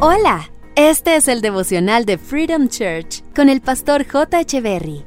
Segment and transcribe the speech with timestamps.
[0.00, 4.42] Hola, este es el devocional de Freedom Church con el pastor J.
[4.42, 5.04] Echeverry.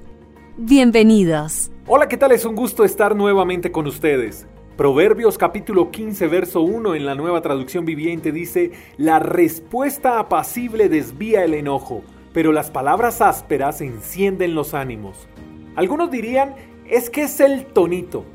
[0.57, 1.71] Bienvenidos.
[1.88, 2.34] Hola, ¿qué tal?
[2.34, 4.48] Es un gusto estar nuevamente con ustedes.
[4.75, 11.46] Proverbios capítulo 15, verso 1 en la nueva traducción viviente dice, La respuesta apacible desvía
[11.46, 12.04] el enojo,
[12.34, 15.30] pero las palabras ásperas encienden los ánimos.
[15.78, 16.54] Algunos dirían,
[16.86, 18.26] es que es el tonito.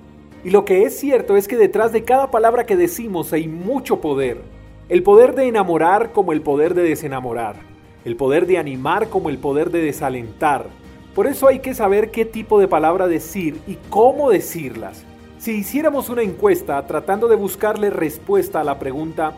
[0.42, 4.00] Y lo que es cierto es que detrás de cada palabra que decimos hay mucho
[4.00, 4.56] poder.
[4.88, 7.56] El poder de enamorar como el poder de desenamorar.
[8.04, 10.66] El poder de animar como el poder de desalentar.
[11.12, 15.04] Por eso hay que saber qué tipo de palabra decir y cómo decirlas.
[15.38, 19.32] Si hiciéramos una encuesta tratando de buscarle respuesta a la pregunta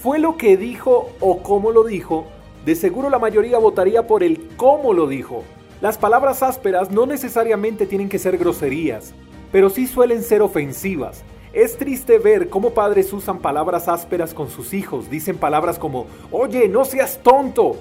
[0.00, 2.26] ¿fue lo que dijo o cómo lo dijo?
[2.64, 5.42] De seguro la mayoría votaría por el cómo lo dijo.
[5.80, 9.14] Las palabras ásperas no necesariamente tienen que ser groserías,
[9.50, 11.24] pero sí suelen ser ofensivas.
[11.52, 15.10] Es triste ver cómo padres usan palabras ásperas con sus hijos.
[15.10, 17.76] Dicen palabras como, oye, no seas tonto.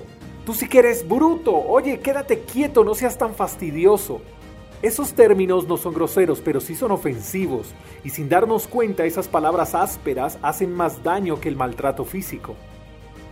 [0.46, 1.56] Tú sí que eres bruto.
[1.56, 4.20] Oye, quédate quieto, no seas tan fastidioso.
[4.82, 7.74] Esos términos no son groseros, pero sí son ofensivos.
[8.04, 12.56] Y sin darnos cuenta, esas palabras ásperas hacen más daño que el maltrato físico.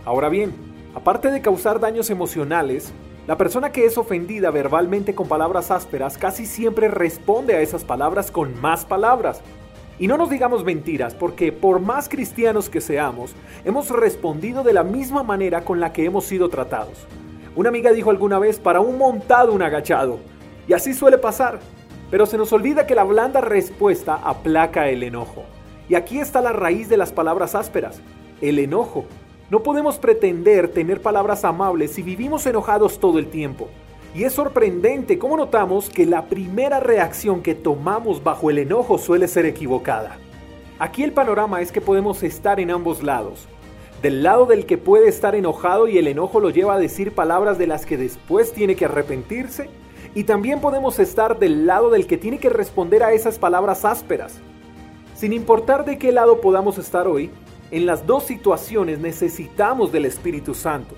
[0.06, 0.54] Ahora bien,
[0.94, 2.92] aparte de causar daños emocionales,
[3.26, 8.30] la persona que es ofendida verbalmente con palabras ásperas casi siempre responde a esas palabras
[8.30, 9.42] con más palabras,
[10.00, 13.34] y no nos digamos mentiras, porque por más cristianos que seamos,
[13.66, 17.06] hemos respondido de la misma manera con la que hemos sido tratados.
[17.54, 20.18] Una amiga dijo alguna vez, para un montado un agachado.
[20.66, 21.60] Y así suele pasar.
[22.10, 25.44] Pero se nos olvida que la blanda respuesta aplaca el enojo.
[25.86, 28.00] Y aquí está la raíz de las palabras ásperas,
[28.40, 29.04] el enojo.
[29.50, 33.68] No podemos pretender tener palabras amables si vivimos enojados todo el tiempo.
[34.12, 39.28] Y es sorprendente cómo notamos que la primera reacción que tomamos bajo el enojo suele
[39.28, 40.18] ser equivocada.
[40.80, 43.46] Aquí el panorama es que podemos estar en ambos lados.
[44.02, 47.56] Del lado del que puede estar enojado y el enojo lo lleva a decir palabras
[47.56, 49.68] de las que después tiene que arrepentirse.
[50.12, 54.40] Y también podemos estar del lado del que tiene que responder a esas palabras ásperas.
[55.14, 57.30] Sin importar de qué lado podamos estar hoy,
[57.70, 60.96] en las dos situaciones necesitamos del Espíritu Santo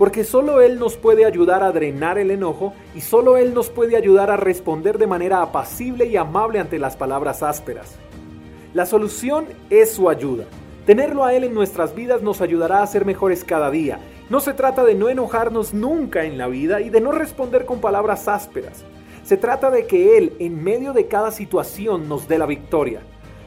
[0.00, 3.98] porque solo Él nos puede ayudar a drenar el enojo y solo Él nos puede
[3.98, 7.98] ayudar a responder de manera apacible y amable ante las palabras ásperas.
[8.72, 10.46] La solución es su ayuda.
[10.86, 13.98] Tenerlo a Él en nuestras vidas nos ayudará a ser mejores cada día.
[14.30, 17.82] No se trata de no enojarnos nunca en la vida y de no responder con
[17.82, 18.86] palabras ásperas.
[19.22, 23.02] Se trata de que Él, en medio de cada situación, nos dé la victoria.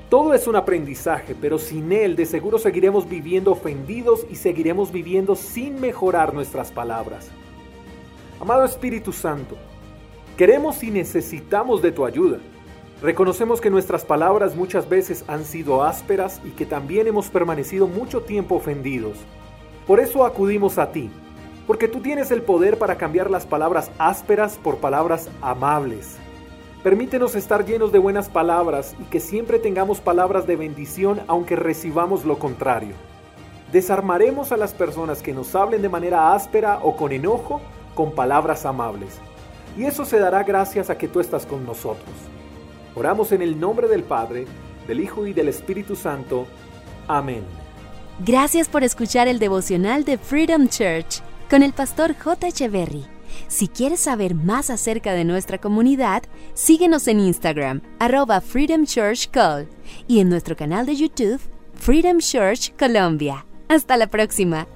[0.09, 5.35] Todo es un aprendizaje, pero sin Él de seguro seguiremos viviendo ofendidos y seguiremos viviendo
[5.35, 7.29] sin mejorar nuestras palabras.
[8.39, 9.57] Amado Espíritu Santo,
[10.37, 12.37] queremos y necesitamos de tu ayuda.
[13.01, 18.21] Reconocemos que nuestras palabras muchas veces han sido ásperas y que también hemos permanecido mucho
[18.21, 19.17] tiempo ofendidos.
[19.87, 21.09] Por eso acudimos a ti,
[21.65, 26.17] porque tú tienes el poder para cambiar las palabras ásperas por palabras amables
[26.83, 32.25] Permítenos estar llenos de buenas palabras y que siempre tengamos palabras de bendición aunque recibamos
[32.25, 32.94] lo contrario.
[33.71, 37.61] Desarmaremos a las personas que nos hablen de manera áspera o con enojo
[37.95, 39.19] con palabras amables.
[39.77, 42.13] Y eso se dará gracias a que tú estás con nosotros.
[42.95, 44.45] Oramos en el nombre del Padre,
[44.85, 46.47] del Hijo y del Espíritu Santo.
[47.07, 47.44] Amén.
[48.19, 52.47] Gracias por escuchar el devocional de Freedom Church con el pastor J.
[52.50, 53.12] Echeverry.
[53.47, 56.23] Si quieres saber más acerca de nuestra comunidad,
[56.53, 59.67] síguenos en Instagram, arroba Freedom Church Call,
[60.07, 61.39] y en nuestro canal de YouTube,
[61.75, 63.45] Freedom Church Colombia.
[63.67, 64.67] Hasta la próxima.